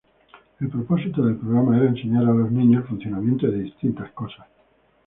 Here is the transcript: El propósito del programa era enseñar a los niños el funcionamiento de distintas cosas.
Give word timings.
El 0.59 0.67
propósito 0.69 1.23
del 1.23 1.35
programa 1.35 1.77
era 1.77 1.89
enseñar 1.89 2.23
a 2.25 2.31
los 2.33 2.51
niños 2.51 2.81
el 2.81 2.87
funcionamiento 2.87 3.45
de 3.45 3.61
distintas 3.65 4.09
cosas. 4.13 4.47